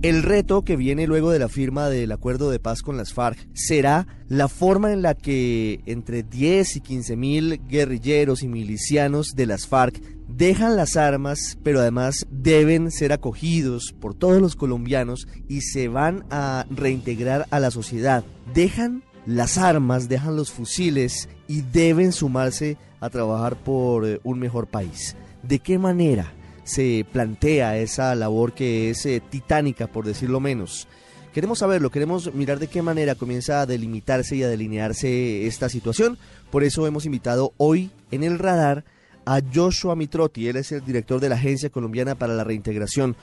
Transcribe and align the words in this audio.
El 0.00 0.22
reto 0.22 0.62
que 0.62 0.76
viene 0.76 1.08
luego 1.08 1.32
de 1.32 1.40
la 1.40 1.48
firma 1.48 1.88
del 1.88 2.12
acuerdo 2.12 2.50
de 2.50 2.60
paz 2.60 2.82
con 2.82 2.96
las 2.96 3.12
FARC 3.12 3.48
será 3.52 4.06
la 4.28 4.46
forma 4.46 4.92
en 4.92 5.02
la 5.02 5.16
que 5.16 5.80
entre 5.86 6.22
10 6.22 6.76
y 6.76 6.80
15 6.80 7.16
mil 7.16 7.60
guerrilleros 7.66 8.44
y 8.44 8.48
milicianos 8.48 9.32
de 9.34 9.46
las 9.46 9.66
FARC 9.66 10.00
dejan 10.28 10.76
las 10.76 10.96
armas, 10.96 11.58
pero 11.64 11.80
además 11.80 12.28
deben 12.30 12.92
ser 12.92 13.12
acogidos 13.12 13.92
por 14.00 14.14
todos 14.14 14.40
los 14.40 14.54
colombianos 14.54 15.26
y 15.48 15.62
se 15.62 15.88
van 15.88 16.24
a 16.30 16.64
reintegrar 16.70 17.48
a 17.50 17.58
la 17.58 17.72
sociedad. 17.72 18.22
Dejan 18.54 19.02
las 19.26 19.58
armas, 19.58 20.08
dejan 20.08 20.36
los 20.36 20.52
fusiles 20.52 21.28
y 21.48 21.62
deben 21.62 22.12
sumarse 22.12 22.76
a 23.00 23.10
trabajar 23.10 23.56
por 23.56 24.06
eh, 24.06 24.20
un 24.22 24.38
mejor 24.38 24.68
país. 24.68 25.16
¿De 25.42 25.58
qué 25.58 25.76
manera 25.76 26.32
se 26.68 27.04
plantea 27.10 27.78
esa 27.78 28.14
labor 28.14 28.52
que 28.52 28.90
es 28.90 29.06
eh, 29.06 29.22
titánica, 29.28 29.86
por 29.86 30.04
decirlo 30.04 30.38
menos? 30.38 30.86
Queremos 31.32 31.60
saberlo, 31.60 31.90
queremos 31.90 32.34
mirar 32.34 32.58
de 32.58 32.68
qué 32.68 32.82
manera 32.82 33.14
comienza 33.14 33.60
a 33.60 33.66
delimitarse 33.66 34.36
y 34.36 34.42
a 34.42 34.48
delinearse 34.48 35.46
esta 35.46 35.68
situación. 35.68 36.18
Por 36.50 36.64
eso 36.64 36.86
hemos 36.86 37.06
invitado 37.06 37.52
hoy 37.56 37.90
en 38.10 38.24
el 38.24 38.38
radar 38.38 38.84
a 39.24 39.40
Joshua 39.54 39.94
Mitrotti. 39.94 40.48
Él 40.48 40.56
es 40.56 40.72
el 40.72 40.84
director 40.84 41.20
de 41.20 41.28
la 41.28 41.36
Agencia 41.36 41.70
Colombiana 41.70 42.14
para 42.14 42.34
la 42.34 42.44
Reintegración. 42.44 43.14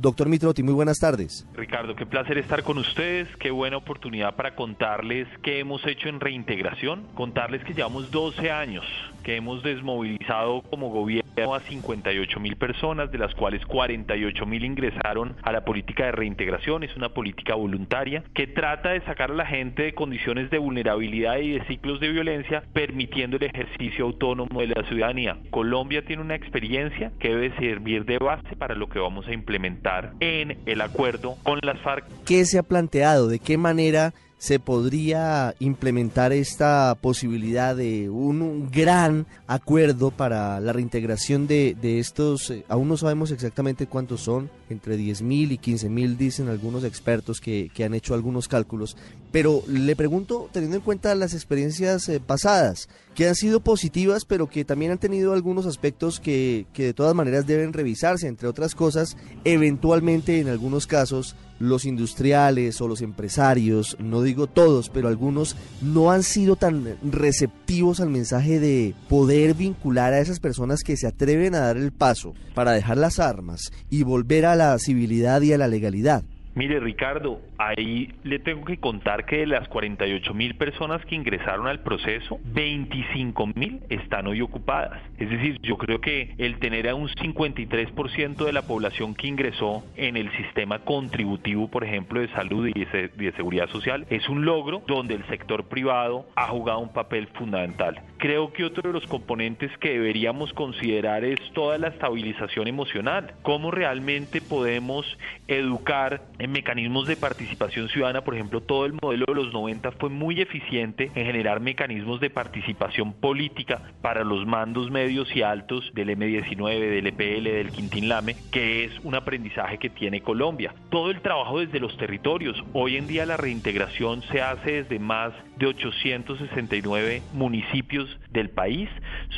Doctor 0.00 0.30
Mitrotti, 0.30 0.62
muy 0.62 0.72
buenas 0.72 0.98
tardes. 0.98 1.46
Ricardo, 1.54 1.94
qué 1.94 2.06
placer 2.06 2.38
estar 2.38 2.62
con 2.62 2.78
ustedes, 2.78 3.28
qué 3.36 3.50
buena 3.50 3.76
oportunidad 3.76 4.34
para 4.34 4.54
contarles 4.54 5.28
qué 5.42 5.58
hemos 5.58 5.86
hecho 5.86 6.08
en 6.08 6.20
reintegración, 6.20 7.06
contarles 7.14 7.62
que 7.64 7.74
llevamos 7.74 8.10
12 8.10 8.50
años 8.50 8.82
que 9.22 9.36
hemos 9.36 9.62
desmovilizado 9.62 10.62
como 10.62 10.88
gobierno 10.88 11.54
a 11.54 11.60
58 11.60 12.40
mil 12.40 12.56
personas, 12.56 13.12
de 13.12 13.18
las 13.18 13.34
cuales 13.34 13.64
48 13.66 14.46
mil 14.46 14.64
ingresaron 14.64 15.36
a 15.42 15.52
la 15.52 15.66
política 15.66 16.06
de 16.06 16.12
reintegración. 16.12 16.82
Es 16.82 16.96
una 16.96 17.10
política 17.10 17.54
voluntaria 17.54 18.24
que 18.32 18.46
trata 18.46 18.92
de 18.92 19.02
sacar 19.02 19.30
a 19.30 19.34
la 19.34 19.44
gente 19.44 19.82
de 19.82 19.94
condiciones 19.94 20.48
de 20.48 20.56
vulnerabilidad 20.56 21.36
y 21.40 21.50
de 21.58 21.64
ciclos 21.66 22.00
de 22.00 22.08
violencia, 22.08 22.62
permitiendo 22.72 23.36
el 23.36 23.42
ejercicio 23.42 24.06
autónomo 24.06 24.60
de 24.60 24.68
la 24.68 24.82
ciudadanía. 24.88 25.36
Colombia 25.50 26.02
tiene 26.06 26.22
una 26.22 26.36
experiencia 26.36 27.12
que 27.18 27.28
debe 27.28 27.54
servir 27.58 28.06
de 28.06 28.16
base 28.16 28.56
para 28.56 28.74
lo 28.74 28.88
que 28.88 28.98
vamos 28.98 29.26
a 29.28 29.34
implementar 29.34 29.89
en 30.20 30.58
el 30.66 30.80
acuerdo 30.80 31.36
con 31.42 31.58
las 31.62 31.80
FARC. 31.80 32.04
¿Qué 32.24 32.44
se 32.44 32.58
ha 32.58 32.62
planteado? 32.62 33.28
¿De 33.28 33.38
qué 33.38 33.58
manera 33.58 34.12
se 34.40 34.58
podría 34.58 35.54
implementar 35.58 36.32
esta 36.32 36.96
posibilidad 36.98 37.76
de 37.76 38.08
un, 38.08 38.70
gran 38.70 39.26
acuerdo 39.46 40.10
para 40.10 40.58
la 40.60 40.72
reintegración 40.72 41.46
de, 41.46 41.76
estos, 41.82 42.50
eh, 42.50 42.64
aún 42.68 42.88
no 42.88 42.96
sabemos 42.96 43.32
exactamente 43.32 43.86
cuántos 43.86 44.22
son, 44.22 44.50
entre 44.70 44.96
10.000 44.96 45.52
y 45.52 45.58
15.000 45.58 46.16
dicen 46.16 46.48
algunos 46.48 46.84
expertos 46.84 47.38
que, 47.38 47.70
han 47.84 47.92
hecho 47.92 48.14
algunos 48.14 48.48
cálculos, 48.48 48.96
pero 49.30 49.62
le 49.68 49.94
pregunto, 49.94 50.48
teniendo 50.50 50.78
en 50.78 50.82
cuenta 50.84 51.14
las 51.14 51.34
experiencias 51.34 52.08
eh, 52.08 52.18
pasadas, 52.18 52.88
que 53.20 53.28
han 53.28 53.34
sido 53.34 53.60
positivas, 53.60 54.24
pero 54.24 54.48
que 54.48 54.64
también 54.64 54.92
han 54.92 54.98
tenido 54.98 55.34
algunos 55.34 55.66
aspectos 55.66 56.20
que, 56.20 56.64
que 56.72 56.84
de 56.84 56.94
todas 56.94 57.14
maneras 57.14 57.46
deben 57.46 57.74
revisarse, 57.74 58.26
entre 58.26 58.48
otras 58.48 58.74
cosas, 58.74 59.14
eventualmente 59.44 60.40
en 60.40 60.48
algunos 60.48 60.86
casos, 60.86 61.36
los 61.58 61.84
industriales 61.84 62.80
o 62.80 62.88
los 62.88 63.02
empresarios, 63.02 63.98
no 64.00 64.22
digo 64.22 64.46
todos, 64.46 64.88
pero 64.88 65.08
algunos 65.08 65.54
no 65.82 66.10
han 66.10 66.22
sido 66.22 66.56
tan 66.56 66.96
receptivos 67.02 68.00
al 68.00 68.08
mensaje 68.08 68.58
de 68.58 68.94
poder 69.10 69.52
vincular 69.52 70.14
a 70.14 70.20
esas 70.20 70.40
personas 70.40 70.80
que 70.82 70.96
se 70.96 71.06
atreven 71.06 71.54
a 71.54 71.60
dar 71.60 71.76
el 71.76 71.92
paso 71.92 72.32
para 72.54 72.72
dejar 72.72 72.96
las 72.96 73.18
armas 73.18 73.70
y 73.90 74.02
volver 74.02 74.46
a 74.46 74.56
la 74.56 74.78
civilidad 74.78 75.42
y 75.42 75.52
a 75.52 75.58
la 75.58 75.68
legalidad. 75.68 76.24
Mire, 76.54 76.80
Ricardo, 76.80 77.40
ahí 77.58 78.12
le 78.24 78.40
tengo 78.40 78.64
que 78.64 78.78
contar 78.78 79.24
que 79.24 79.38
de 79.38 79.46
las 79.46 79.68
48 79.68 80.34
mil 80.34 80.56
personas 80.56 81.04
que 81.06 81.14
ingresaron 81.14 81.68
al 81.68 81.80
proceso, 81.80 82.40
25 82.44 83.46
mil 83.54 83.80
están 83.88 84.26
hoy 84.26 84.40
ocupadas. 84.40 85.00
Es 85.18 85.30
decir, 85.30 85.58
yo 85.62 85.78
creo 85.78 86.00
que 86.00 86.34
el 86.38 86.58
tener 86.58 86.88
a 86.88 86.96
un 86.96 87.08
53% 87.08 88.44
de 88.44 88.52
la 88.52 88.62
población 88.62 89.14
que 89.14 89.28
ingresó 89.28 89.84
en 89.96 90.16
el 90.16 90.30
sistema 90.32 90.80
contributivo, 90.80 91.68
por 91.68 91.84
ejemplo, 91.84 92.20
de 92.20 92.28
salud 92.28 92.66
y 92.66 92.84
de 92.84 93.32
seguridad 93.36 93.68
social, 93.68 94.06
es 94.10 94.28
un 94.28 94.44
logro 94.44 94.82
donde 94.88 95.14
el 95.14 95.24
sector 95.28 95.68
privado 95.68 96.26
ha 96.34 96.48
jugado 96.48 96.80
un 96.80 96.92
papel 96.92 97.28
fundamental. 97.28 98.02
Creo 98.20 98.52
que 98.52 98.64
otro 98.64 98.82
de 98.82 98.92
los 98.92 99.06
componentes 99.06 99.74
que 99.78 99.92
deberíamos 99.92 100.52
considerar 100.52 101.24
es 101.24 101.40
toda 101.54 101.78
la 101.78 101.88
estabilización 101.88 102.68
emocional, 102.68 103.32
cómo 103.40 103.70
realmente 103.70 104.42
podemos 104.42 105.06
educar 105.48 106.20
en 106.38 106.52
mecanismos 106.52 107.06
de 107.06 107.16
participación 107.16 107.88
ciudadana, 107.88 108.22
por 108.22 108.34
ejemplo, 108.34 108.60
todo 108.60 108.84
el 108.84 108.92
modelo 108.92 109.24
de 109.26 109.34
los 109.34 109.54
90 109.54 109.92
fue 109.92 110.10
muy 110.10 110.38
eficiente 110.38 111.10
en 111.14 111.24
generar 111.24 111.60
mecanismos 111.60 112.20
de 112.20 112.28
participación 112.28 113.14
política 113.14 113.80
para 114.02 114.22
los 114.22 114.46
mandos 114.46 114.90
medios 114.90 115.34
y 115.34 115.40
altos 115.40 115.90
del 115.94 116.10
M19, 116.10 116.78
del 116.78 117.06
EPL, 117.06 117.44
del 117.44 117.70
Quintín 117.70 118.10
Lame, 118.10 118.36
que 118.52 118.84
es 118.84 118.92
un 119.02 119.14
aprendizaje 119.14 119.78
que 119.78 119.88
tiene 119.88 120.20
Colombia. 120.20 120.74
Todo 120.90 121.10
el 121.10 121.22
trabajo 121.22 121.60
desde 121.60 121.80
los 121.80 121.96
territorios. 121.96 122.62
Hoy 122.74 122.98
en 122.98 123.06
día 123.06 123.24
la 123.24 123.38
reintegración 123.38 124.20
se 124.24 124.42
hace 124.42 124.82
desde 124.82 124.98
más 124.98 125.32
de 125.56 125.68
869 125.68 127.22
municipios 127.32 128.09
del 128.30 128.50
país, 128.50 128.88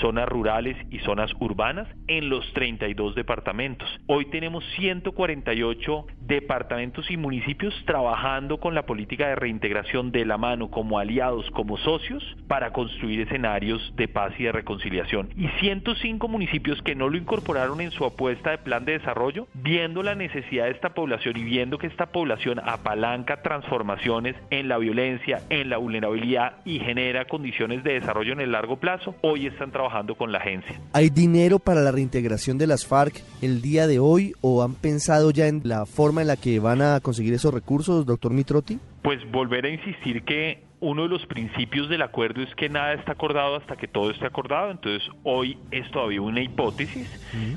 zonas 0.00 0.28
rurales 0.28 0.76
y 0.90 0.98
zonas 1.00 1.30
urbanas, 1.40 1.88
en 2.08 2.28
los 2.28 2.52
32 2.52 3.14
departamentos. 3.14 3.88
Hoy 4.06 4.26
tenemos 4.26 4.64
148 4.76 6.06
departamentos 6.20 7.10
y 7.10 7.16
municipios 7.16 7.74
trabajando 7.86 8.58
con 8.58 8.74
la 8.74 8.86
política 8.86 9.28
de 9.28 9.36
reintegración 9.36 10.12
de 10.12 10.24
la 10.24 10.38
mano 10.38 10.70
como 10.70 10.98
aliados, 10.98 11.50
como 11.50 11.76
socios, 11.78 12.22
para 12.48 12.72
construir 12.72 13.20
escenarios 13.20 13.92
de 13.96 14.08
paz 14.08 14.32
y 14.38 14.44
de 14.44 14.52
reconciliación. 14.52 15.30
Y 15.36 15.48
105 15.60 16.28
municipios 16.28 16.80
que 16.82 16.94
no 16.94 17.08
lo 17.08 17.16
incorporaron 17.16 17.80
en 17.80 17.90
su 17.90 18.04
apuesta 18.04 18.50
de 18.50 18.58
plan 18.58 18.84
de 18.84 18.98
desarrollo, 18.98 19.46
viendo 19.54 20.02
la 20.02 20.14
necesidad 20.14 20.64
de 20.64 20.72
esta 20.72 20.94
población 20.94 21.36
y 21.36 21.44
viendo 21.44 21.78
que 21.78 21.86
esta 21.86 22.06
población 22.06 22.60
apalanca 22.64 23.42
transformaciones 23.42 24.36
en 24.50 24.68
la 24.68 24.78
violencia, 24.78 25.40
en 25.50 25.70
la 25.70 25.78
vulnerabilidad 25.78 26.58
y 26.64 26.80
genera 26.80 27.24
condiciones 27.26 27.82
de 27.84 27.94
desarrollo 27.94 28.32
en 28.32 28.40
el 28.40 28.54
largo 28.62 28.76
plazo, 28.76 29.16
hoy 29.22 29.46
están 29.46 29.72
trabajando 29.72 30.14
con 30.14 30.30
la 30.30 30.38
agencia. 30.38 30.80
¿Hay 30.92 31.10
dinero 31.10 31.58
para 31.58 31.80
la 31.80 31.90
reintegración 31.90 32.58
de 32.58 32.68
las 32.68 32.86
FARC 32.86 33.20
el 33.40 33.60
día 33.60 33.88
de 33.88 33.98
hoy 33.98 34.34
o 34.40 34.62
han 34.62 34.74
pensado 34.74 35.32
ya 35.32 35.48
en 35.48 35.62
la 35.64 35.84
forma 35.84 36.20
en 36.20 36.28
la 36.28 36.36
que 36.36 36.60
van 36.60 36.80
a 36.80 37.00
conseguir 37.00 37.34
esos 37.34 37.52
recursos, 37.52 38.06
doctor 38.06 38.32
Mitrotti? 38.32 38.78
Pues 39.02 39.18
volver 39.32 39.64
a 39.64 39.68
insistir 39.68 40.22
que 40.22 40.62
uno 40.82 41.04
de 41.04 41.08
los 41.08 41.24
principios 41.26 41.88
del 41.88 42.02
acuerdo 42.02 42.42
es 42.42 42.52
que 42.56 42.68
nada 42.68 42.92
está 42.94 43.12
acordado 43.12 43.54
hasta 43.54 43.76
que 43.76 43.86
todo 43.86 44.10
esté 44.10 44.26
acordado, 44.26 44.72
entonces 44.72 45.08
hoy 45.22 45.56
es 45.70 45.88
todavía 45.92 46.20
una 46.20 46.42
hipótesis, 46.42 47.08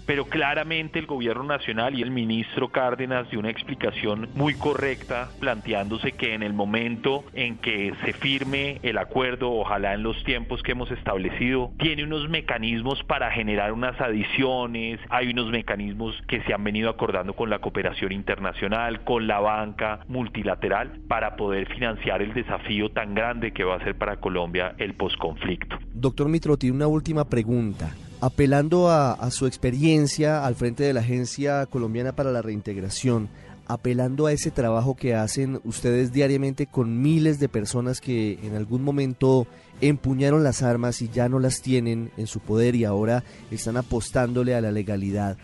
pero 0.06 0.26
claramente 0.26 1.00
el 1.00 1.08
gobierno 1.08 1.44
nacional 1.44 1.98
y 1.98 2.04
el 2.04 2.12
ministro 2.12 2.70
Cárdenas 2.70 3.28
dio 3.32 3.40
una 3.40 3.50
explicación 3.50 4.30
muy 4.36 4.54
correcta 4.54 5.32
planteándose 5.40 6.12
que 6.12 6.36
en 6.36 6.44
el 6.44 6.54
momento 6.54 7.24
en 7.34 7.58
que 7.58 7.94
se 8.06 8.14
firme 8.14 8.80
el 8.84 9.00
acuerdo, 9.00 9.52
ojalá 9.52 9.96
en 9.96 10.04
los 10.04 10.24
tiempos 10.24 10.62
que 10.62 10.74
hemos 10.74 10.92
establecido, 10.92 11.72
tiene 11.80 12.04
unos 12.04 12.30
mecanismos 12.30 13.04
para 13.06 13.32
generar 13.32 13.74
unas 13.74 14.00
adiciones, 14.00 15.00
hay 15.10 15.32
unos 15.32 15.50
mecanismos 15.50 16.16
que 16.28 16.42
se 16.44 16.54
han 16.54 16.64
venido 16.64 16.92
acordando 16.92 17.34
con 17.34 17.50
la 17.50 17.58
cooperación 17.58 18.12
internacional, 18.12 19.04
con 19.04 19.26
la 19.26 19.40
banca 19.40 20.02
multilateral, 20.08 21.00
para 21.08 21.36
poder 21.36 21.68
financiar 21.74 22.22
el 22.22 22.32
desafío 22.36 22.92
tan 22.92 23.15
grande 23.16 23.52
que 23.52 23.64
va 23.64 23.78
a 23.78 23.84
ser 23.84 23.98
para 23.98 24.18
Colombia 24.18 24.76
el 24.78 24.94
posconflicto. 24.94 25.78
Doctor 25.94 26.30
Mitrotti, 26.30 26.70
una 26.70 26.86
última 26.86 27.26
pregunta. 27.26 27.96
Apelando 28.22 28.90
a, 28.90 29.30
su 29.32 29.48
experiencia 29.48 30.46
al 30.46 30.56
frente 30.56 30.84
de 30.84 30.94
la 30.94 31.00
Agencia 31.00 31.66
Colombiana 31.66 32.16
para 32.16 32.32
la 32.32 32.42
Reintegración, 32.42 33.30
apelando 33.68 34.28
a 34.28 34.32
ese 34.32 34.52
trabajo 34.52 34.96
que 34.96 35.16
hacen 35.16 35.60
ustedes 35.64 36.14
diariamente 36.14 36.68
con 36.68 37.02
miles 37.02 37.40
de 37.40 37.50
personas 37.50 38.02
que 38.02 38.40
en 38.44 38.56
algún 38.56 38.84
momento 38.84 39.48
empuñaron 39.82 40.44
las 40.44 40.64
armas 40.64 41.02
y 41.02 41.10
ya 41.10 41.30
no 41.30 41.40
las 41.40 41.62
tienen 41.62 42.12
en 42.18 42.28
su 42.28 42.40
poder 42.40 42.76
y 42.76 42.86
ahora 42.86 43.24
están 43.52 43.78
apostándole 43.78 44.56
a 44.56 44.62
la 44.62 44.72
legalidad. 44.72 45.38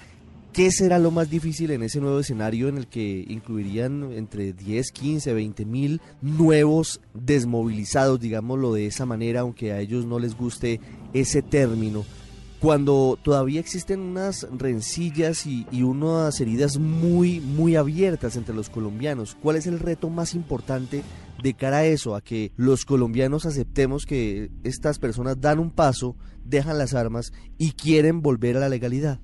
¿Qué 0.54 0.70
será 0.70 1.00
lo 1.00 1.12
más 1.12 1.30
difícil 1.30 1.72
en 1.72 1.82
ese 1.82 2.02
nuevo 2.02 2.20
escenario 2.20 2.68
en 2.68 2.78
el 2.78 2.88
que 2.88 3.26
incluirían 3.30 4.12
entre 4.12 4.52
10, 4.52 4.92
15, 4.92 5.34
20 5.34 5.66
mil 5.66 6.02
nuevos 6.22 7.00
desmovilizados, 7.14 8.20
digámoslo 8.20 8.74
de 8.74 8.86
esa 8.86 9.06
manera, 9.06 9.42
aunque 9.42 9.72
a 9.72 9.80
ellos 9.80 10.06
no 10.06 10.20
les 10.20 10.36
guste 10.36 10.82
ese 11.14 11.42
término? 11.42 12.04
cuando 12.60 13.18
todavía 13.24 13.60
existen 13.60 14.02
unas 14.02 14.48
rencillas 14.52 15.48
y, 15.48 15.66
y, 15.72 15.82
unas 15.82 16.40
heridas 16.40 16.78
muy, 16.78 17.40
muy 17.40 17.76
abiertas 17.76 18.36
entre 18.36 18.54
los 18.54 18.70
colombianos. 18.70 19.36
¿Cuál 19.42 19.56
es 19.56 19.66
el 19.66 19.80
reto 19.80 20.12
más 20.12 20.36
importante 20.36 21.02
de 21.42 21.54
cara 21.56 21.78
a 21.78 21.86
eso, 21.86 22.14
a 22.14 22.22
que 22.22 22.52
los 22.58 22.86
colombianos 22.86 23.48
aceptemos 23.48 24.06
que 24.06 24.52
estas 24.64 25.00
personas 25.00 25.42
dan 25.42 25.58
un 25.58 25.72
paso, 25.72 26.16
dejan 26.46 26.78
las 26.78 26.94
armas 26.94 27.34
y 27.58 27.72
quieren 27.72 28.22
volver 28.22 28.58
a 28.58 28.60
la 28.60 28.70
legalidad? 28.70 29.20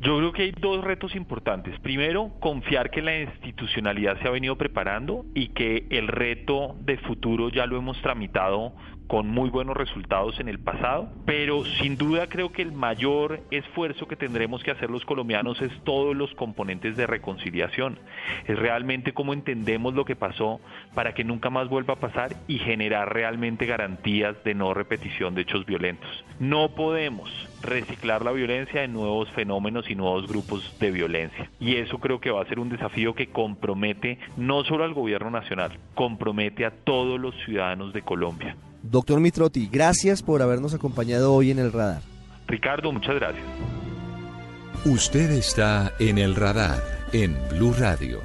Yo 0.00 0.16
creo 0.16 0.32
que 0.32 0.42
hay 0.44 0.52
dos 0.58 0.82
retos 0.82 1.14
importantes. 1.14 1.78
Primero, 1.80 2.32
confiar 2.40 2.90
que 2.90 3.02
la 3.02 3.20
institucionalidad 3.20 4.18
se 4.20 4.28
ha 4.28 4.30
venido 4.30 4.56
preparando 4.56 5.26
y 5.34 5.48
que 5.48 5.86
el 5.90 6.08
reto 6.08 6.74
de 6.80 6.96
futuro 6.96 7.50
ya 7.50 7.66
lo 7.66 7.76
hemos 7.76 8.00
tramitado 8.00 8.74
con 9.10 9.26
muy 9.26 9.50
buenos 9.50 9.76
resultados 9.76 10.38
en 10.38 10.48
el 10.48 10.60
pasado, 10.60 11.10
pero 11.26 11.64
sin 11.64 11.96
duda 11.96 12.28
creo 12.28 12.52
que 12.52 12.62
el 12.62 12.70
mayor 12.70 13.40
esfuerzo 13.50 14.06
que 14.06 14.14
tendremos 14.14 14.62
que 14.62 14.70
hacer 14.70 14.88
los 14.88 15.04
colombianos 15.04 15.60
es 15.62 15.72
todos 15.82 16.14
los 16.14 16.32
componentes 16.34 16.96
de 16.96 17.08
reconciliación. 17.08 17.98
Es 18.46 18.56
realmente 18.56 19.12
cómo 19.12 19.32
entendemos 19.32 19.94
lo 19.94 20.04
que 20.04 20.14
pasó 20.14 20.60
para 20.94 21.12
que 21.12 21.24
nunca 21.24 21.50
más 21.50 21.68
vuelva 21.68 21.94
a 21.94 21.98
pasar 21.98 22.36
y 22.46 22.58
generar 22.58 23.12
realmente 23.12 23.66
garantías 23.66 24.36
de 24.44 24.54
no 24.54 24.74
repetición 24.74 25.34
de 25.34 25.42
hechos 25.42 25.66
violentos. 25.66 26.24
No 26.38 26.68
podemos 26.76 27.28
reciclar 27.64 28.24
la 28.24 28.30
violencia 28.30 28.84
en 28.84 28.92
nuevos 28.92 29.28
fenómenos 29.32 29.90
y 29.90 29.96
nuevos 29.96 30.28
grupos 30.28 30.78
de 30.78 30.92
violencia. 30.92 31.50
Y 31.58 31.74
eso 31.74 31.98
creo 31.98 32.20
que 32.20 32.30
va 32.30 32.42
a 32.42 32.46
ser 32.46 32.60
un 32.60 32.68
desafío 32.68 33.16
que 33.16 33.26
compromete 33.26 34.20
no 34.36 34.62
solo 34.62 34.84
al 34.84 34.94
gobierno 34.94 35.32
nacional, 35.32 35.76
compromete 35.96 36.64
a 36.64 36.70
todos 36.70 37.18
los 37.18 37.34
ciudadanos 37.44 37.92
de 37.92 38.02
Colombia. 38.02 38.54
Doctor 38.82 39.20
Mitrotti, 39.20 39.68
gracias 39.70 40.22
por 40.22 40.42
habernos 40.42 40.74
acompañado 40.74 41.34
hoy 41.34 41.50
en 41.50 41.58
el 41.58 41.72
radar. 41.72 42.02
Ricardo, 42.46 42.92
muchas 42.92 43.14
gracias. 43.16 43.44
Usted 44.84 45.30
está 45.30 45.92
en 45.98 46.18
el 46.18 46.34
radar 46.34 46.82
en 47.12 47.36
Blue 47.50 47.74
Radio. 47.78 48.20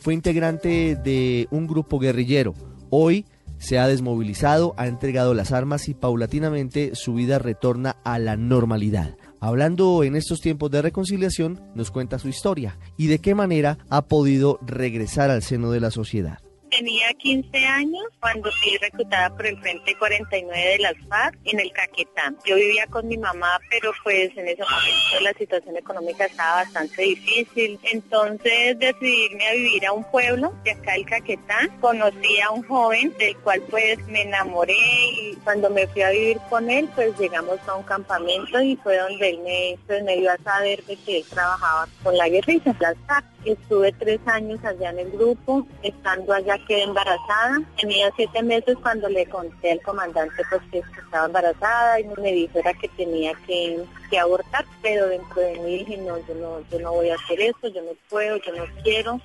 Fue 0.00 0.14
integrante 0.14 0.96
de 0.96 1.46
un 1.50 1.66
grupo 1.66 1.98
guerrillero. 1.98 2.54
Hoy 2.90 3.24
se 3.58 3.78
ha 3.78 3.86
desmovilizado, 3.86 4.74
ha 4.76 4.86
entregado 4.86 5.34
las 5.34 5.52
armas 5.52 5.88
y 5.88 5.94
paulatinamente 5.94 6.94
su 6.94 7.14
vida 7.14 7.38
retorna 7.38 7.96
a 8.04 8.18
la 8.18 8.36
normalidad. 8.36 9.16
Hablando 9.40 10.02
en 10.02 10.16
estos 10.16 10.40
tiempos 10.40 10.70
de 10.70 10.82
reconciliación, 10.82 11.60
nos 11.74 11.90
cuenta 11.90 12.18
su 12.18 12.28
historia 12.28 12.76
y 12.96 13.06
de 13.06 13.20
qué 13.20 13.34
manera 13.34 13.78
ha 13.88 14.02
podido 14.02 14.58
regresar 14.66 15.30
al 15.30 15.42
seno 15.42 15.70
de 15.70 15.80
la 15.80 15.90
sociedad. 15.90 16.38
Tenía 16.78 17.12
15 17.12 17.58
años 17.66 18.04
cuando 18.20 18.52
fui 18.52 18.76
reclutada 18.76 19.34
por 19.34 19.44
el 19.46 19.58
Frente 19.58 19.96
49 19.98 20.64
de 20.64 20.78
las 20.78 20.94
FARC 21.08 21.36
en 21.42 21.58
el 21.58 21.72
Caquetá. 21.72 22.32
Yo 22.46 22.54
vivía 22.54 22.86
con 22.86 23.08
mi 23.08 23.18
mamá, 23.18 23.58
pero 23.68 23.90
pues 24.04 24.30
en 24.36 24.46
ese 24.46 24.62
momento 24.62 25.20
la 25.22 25.32
situación 25.32 25.76
económica 25.76 26.26
estaba 26.26 26.62
bastante 26.62 27.02
difícil. 27.02 27.80
Entonces 27.82 28.78
decidí 28.78 29.24
irme 29.24 29.48
a 29.48 29.52
vivir 29.54 29.86
a 29.86 29.92
un 29.92 30.04
pueblo 30.04 30.54
de 30.62 30.70
acá 30.70 30.94
el 30.94 31.04
Caquetá. 31.04 31.68
Conocí 31.80 32.40
a 32.42 32.52
un 32.52 32.62
joven 32.62 33.12
del 33.18 33.36
cual 33.38 33.60
pues 33.68 33.98
me 34.06 34.22
enamoré 34.22 34.78
y 35.20 35.34
cuando 35.42 35.70
me 35.70 35.88
fui 35.88 36.02
a 36.02 36.10
vivir 36.10 36.38
con 36.48 36.70
él 36.70 36.88
pues 36.94 37.18
llegamos 37.18 37.58
a 37.66 37.74
un 37.74 37.82
campamento 37.82 38.60
y 38.60 38.76
fue 38.76 38.98
donde 38.98 39.30
él 39.30 39.40
me, 39.40 39.76
pues, 39.88 40.04
me 40.04 40.16
dio 40.18 40.30
a 40.30 40.36
saber 40.38 40.84
de 40.84 40.94
que 40.94 41.16
él 41.16 41.24
trabajaba 41.28 41.88
con 42.04 42.16
la 42.16 42.28
guerrilla, 42.28 42.72
las 42.78 42.96
FARC. 43.08 43.37
Estuve 43.48 43.92
tres 43.92 44.20
años 44.26 44.62
allá 44.62 44.90
en 44.90 44.98
el 44.98 45.10
grupo, 45.10 45.66
estando 45.82 46.34
allá 46.34 46.58
quedé 46.68 46.82
embarazada. 46.82 47.62
Tenía 47.80 48.10
siete 48.14 48.42
meses 48.42 48.76
cuando 48.82 49.08
le 49.08 49.24
conté 49.24 49.72
al 49.72 49.80
comandante 49.80 50.42
pues 50.50 50.60
que 50.70 50.80
estaba 50.80 51.24
embarazada 51.24 51.98
y 51.98 52.04
me 52.20 52.32
dijo 52.32 52.58
era 52.58 52.74
que 52.74 52.88
tenía 52.88 53.32
que, 53.46 53.86
abortar, 54.20 54.66
pero 54.82 55.06
dentro 55.06 55.40
de 55.40 55.58
mí 55.60 55.78
dije 55.78 55.96
no, 55.96 56.18
yo 56.26 56.34
no, 56.34 56.60
yo 56.70 56.78
no 56.78 56.92
voy 56.92 57.08
a 57.08 57.14
hacer 57.14 57.40
eso, 57.40 57.68
yo 57.68 57.80
no 57.80 57.92
puedo, 58.10 58.36
yo 58.36 58.52
no 58.52 58.64
quiero. 58.82 59.18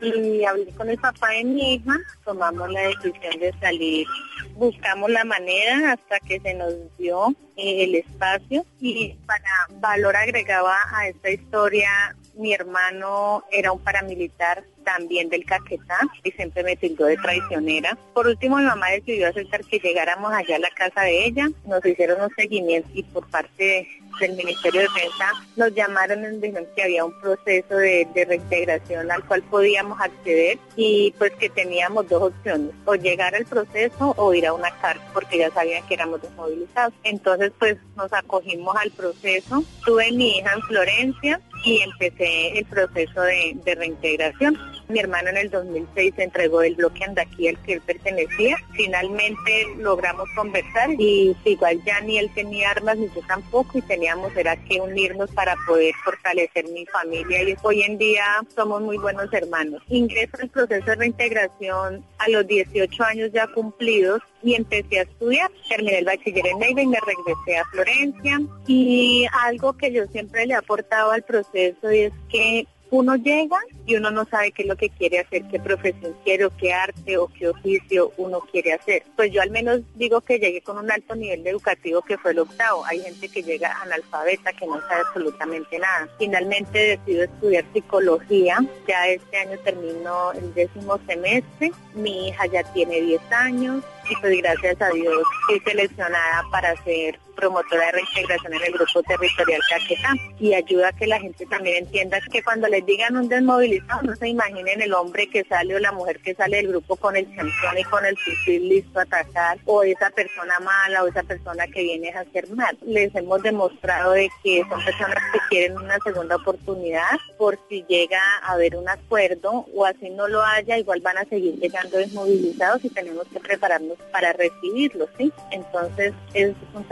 Y 0.00 0.44
hablé 0.44 0.66
con 0.74 0.88
el 0.88 0.98
papá 0.98 1.30
de 1.30 1.44
mi 1.44 1.74
hija, 1.74 1.96
tomamos 2.24 2.70
la 2.72 2.80
decisión 2.80 3.38
de 3.38 3.54
salir, 3.60 4.08
buscamos 4.54 5.08
la 5.08 5.24
manera 5.24 5.92
hasta 5.92 6.18
que 6.18 6.40
se 6.40 6.54
nos 6.54 6.74
dio 6.98 7.28
eh, 7.56 7.84
el 7.84 7.94
espacio 7.94 8.66
y 8.80 9.14
para 9.26 9.68
valor 9.80 10.16
agregaba 10.16 10.76
a 10.92 11.08
esta 11.08 11.30
historia 11.30 11.90
mi 12.38 12.54
hermano 12.54 13.44
era 13.50 13.72
un 13.72 13.80
paramilitar 13.80 14.64
también 14.84 15.28
del 15.28 15.44
Caquetá 15.44 15.98
y 16.24 16.30
siempre 16.30 16.62
me 16.62 16.76
tildó 16.76 17.04
de 17.04 17.16
traicionera. 17.18 17.98
Por 18.14 18.26
último, 18.26 18.56
mi 18.56 18.64
mamá 18.64 18.88
decidió 18.90 19.28
aceptar 19.28 19.62
que 19.64 19.78
llegáramos 19.78 20.32
allá 20.32 20.56
a 20.56 20.60
la 20.60 20.70
casa 20.70 21.02
de 21.02 21.26
ella. 21.26 21.48
Nos 21.66 21.84
hicieron 21.84 22.22
un 22.22 22.34
seguimiento 22.34 22.88
y 22.94 23.02
por 23.02 23.28
parte 23.28 23.86
del 24.18 24.36
Ministerio 24.36 24.80
de 24.80 24.88
Defensa 24.88 25.32
nos 25.56 25.74
llamaron 25.74 26.24
y 26.24 26.38
dijeron 26.38 26.66
que 26.74 26.82
había 26.82 27.04
un 27.04 27.20
proceso 27.20 27.76
de, 27.76 28.08
reintegración 28.14 29.10
al 29.10 29.24
cual 29.24 29.42
podíamos 29.42 30.00
acceder 30.00 30.58
y 30.74 31.14
pues 31.18 31.32
que 31.32 31.50
teníamos 31.50 32.08
dos 32.08 32.22
opciones, 32.22 32.74
o 32.84 32.94
llegar 32.94 33.34
al 33.34 33.44
proceso 33.44 34.14
o 34.16 34.34
ir 34.34 34.46
a 34.46 34.54
una 34.54 34.70
cárcel 34.80 35.06
porque 35.12 35.38
ya 35.38 35.50
sabían 35.50 35.86
que 35.86 35.94
éramos 35.94 36.22
desmovilizados. 36.22 36.94
Entonces 37.04 37.52
pues 37.58 37.76
nos 37.96 38.12
acogimos 38.12 38.74
al 38.76 38.90
proceso. 38.90 39.62
Tuve 39.84 40.10
mi 40.12 40.38
hija 40.38 40.52
en 40.54 40.62
Florencia 40.62 41.40
y 41.64 41.80
empecé 41.82 42.58
el 42.58 42.64
proceso 42.66 43.22
de, 43.22 43.74
reintegración. 43.76 44.56
Mi 44.88 45.00
hermano 45.00 45.28
en 45.28 45.36
el 45.36 45.50
2006 45.50 46.14
se 46.16 46.22
entregó 46.22 46.62
el 46.62 46.74
bloque 46.74 47.04
Andaquí 47.04 47.48
al 47.48 47.62
que 47.62 47.74
él 47.74 47.82
pertenecía. 47.82 48.56
Finalmente 48.72 49.66
logramos 49.76 50.26
conversar 50.34 50.90
y 50.98 51.36
igual 51.44 51.82
ya 51.84 52.00
ni 52.00 52.16
él 52.16 52.30
tenía 52.34 52.70
armas 52.70 52.96
ni 52.96 53.06
yo 53.08 53.20
tampoco 53.26 53.76
y 53.76 53.82
teníamos 53.82 54.34
era 54.34 54.56
que 54.56 54.80
unirnos 54.80 55.30
para 55.32 55.56
poder 55.66 55.92
fortalecer 56.02 56.66
mi 56.68 56.86
familia 56.86 57.42
y 57.42 57.54
hoy 57.62 57.82
en 57.82 57.98
día 57.98 58.24
somos 58.54 58.80
muy 58.80 58.96
buenos 58.96 59.30
hermanos. 59.30 59.82
Ingreso 59.88 60.38
al 60.40 60.48
proceso 60.48 60.86
de 60.86 60.94
reintegración 60.94 62.02
a 62.18 62.30
los 62.30 62.46
18 62.46 63.04
años 63.04 63.30
ya 63.32 63.46
cumplidos 63.48 64.22
y 64.42 64.54
empecé 64.54 65.00
a 65.00 65.02
estudiar. 65.02 65.50
Terminé 65.68 65.98
el 65.98 66.06
bachiller 66.06 66.46
en 66.46 66.58
Neiva 66.60 66.80
y 66.80 66.86
me 66.86 66.98
regresé 67.00 67.58
a 67.58 67.64
Florencia 67.66 68.40
y 68.66 69.26
algo 69.44 69.74
que 69.74 69.92
yo 69.92 70.06
siempre 70.06 70.46
le 70.46 70.54
he 70.54 70.56
aportado 70.56 71.10
al 71.10 71.22
proceso 71.24 71.90
es 71.90 72.12
que 72.30 72.66
uno 72.90 73.16
llega 73.16 73.58
y 73.86 73.96
uno 73.96 74.10
no 74.10 74.24
sabe 74.24 74.52
qué 74.52 74.62
es 74.62 74.68
lo 74.68 74.76
que 74.76 74.90
quiere 74.90 75.20
hacer, 75.20 75.44
qué 75.50 75.58
profesión 75.58 76.14
quiere 76.24 76.46
o 76.46 76.56
qué 76.56 76.72
arte 76.72 77.18
o 77.18 77.28
qué 77.28 77.48
oficio 77.48 78.12
uno 78.16 78.40
quiere 78.40 78.72
hacer. 78.72 79.02
Pues 79.16 79.32
yo 79.32 79.42
al 79.42 79.50
menos 79.50 79.80
digo 79.94 80.20
que 80.20 80.38
llegué 80.38 80.60
con 80.62 80.78
un 80.78 80.90
alto 80.90 81.14
nivel 81.14 81.46
educativo 81.46 82.02
que 82.02 82.18
fue 82.18 82.32
el 82.32 82.40
octavo. 82.40 82.84
Hay 82.86 83.00
gente 83.00 83.28
que 83.28 83.42
llega 83.42 83.80
analfabeta 83.82 84.52
que 84.52 84.66
no 84.66 84.80
sabe 84.80 85.02
absolutamente 85.06 85.78
nada. 85.78 86.08
Finalmente 86.18 86.98
decido 86.98 87.24
estudiar 87.24 87.64
psicología. 87.72 88.58
Ya 88.86 89.08
este 89.08 89.36
año 89.36 89.58
termino 89.64 90.32
el 90.32 90.54
décimo 90.54 90.98
semestre. 91.06 91.72
Mi 91.94 92.28
hija 92.28 92.46
ya 92.46 92.62
tiene 92.72 93.00
10 93.00 93.20
años 93.32 93.84
y 94.10 94.16
pues 94.16 94.38
gracias 94.38 94.80
a 94.80 94.90
Dios 94.90 95.22
fui 95.46 95.60
seleccionada 95.60 96.44
para 96.50 96.76
ser 96.84 97.18
promotora 97.38 97.86
de 97.86 97.92
reintegración 97.92 98.54
en 98.54 98.62
el 98.64 98.72
grupo 98.72 99.00
territorial 99.04 99.60
Caquetá 99.70 100.14
y 100.40 100.54
ayuda 100.54 100.88
a 100.88 100.92
que 100.92 101.06
la 101.06 101.20
gente 101.20 101.46
también 101.46 101.84
entienda 101.84 102.18
que 102.32 102.42
cuando 102.42 102.66
les 102.66 102.84
digan 102.84 103.16
un 103.16 103.28
desmovilizado 103.28 104.02
no 104.02 104.16
se 104.16 104.28
imaginen 104.28 104.82
el 104.82 104.92
hombre 104.92 105.30
que 105.30 105.44
sale 105.44 105.76
o 105.76 105.78
la 105.78 105.92
mujer 105.92 106.18
que 106.20 106.34
sale 106.34 106.56
del 106.56 106.68
grupo 106.68 106.96
con 106.96 107.16
el 107.16 107.26
champón 107.36 107.78
y 107.78 107.84
con 107.84 108.04
el 108.04 108.16
fusil 108.18 108.68
listo 108.68 108.98
a 108.98 109.02
atacar 109.02 109.58
o 109.66 109.84
esa 109.84 110.10
persona 110.10 110.58
mala 110.60 111.04
o 111.04 111.06
esa 111.06 111.22
persona 111.22 111.66
que 111.68 111.82
viene 111.82 112.10
a 112.10 112.20
hacer 112.20 112.48
mal. 112.50 112.76
Les 112.82 113.14
hemos 113.14 113.40
demostrado 113.42 114.12
de 114.12 114.28
que 114.42 114.64
son 114.68 114.84
personas 114.84 115.22
que 115.32 115.38
quieren 115.48 115.76
una 115.76 115.98
segunda 116.00 116.36
oportunidad 116.36 117.18
por 117.38 117.58
si 117.68 117.84
llega 117.88 118.20
a 118.42 118.54
haber 118.54 118.74
un 118.74 118.88
acuerdo 118.88 119.66
o 119.72 119.84
así 119.84 120.10
no 120.10 120.26
lo 120.26 120.42
haya, 120.42 120.76
igual 120.76 121.00
van 121.00 121.18
a 121.18 121.24
seguir 121.24 121.54
llegando 121.60 121.98
desmovilizados 121.98 122.84
y 122.84 122.90
tenemos 122.90 123.26
que 123.28 123.38
prepararnos 123.38 123.96
para 124.12 124.32
recibirlos, 124.32 125.08
¿sí? 125.16 125.32
Entonces 125.52 126.12
es 126.34 126.54
un 126.74 126.84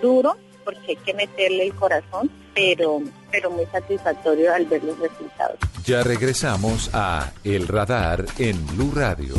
duro 0.00 0.36
porque 0.64 0.92
hay 0.92 0.96
que 0.96 1.14
meterle 1.14 1.66
el 1.66 1.74
corazón, 1.74 2.30
pero, 2.54 3.00
pero 3.30 3.50
muy 3.50 3.66
satisfactorio 3.66 4.52
al 4.54 4.66
ver 4.66 4.84
los 4.84 4.98
resultados. 4.98 5.58
Ya 5.84 6.02
regresamos 6.02 6.90
a 6.92 7.32
El 7.42 7.66
Radar 7.66 8.24
en 8.38 8.64
Blue 8.68 8.92
Radio. 8.94 9.34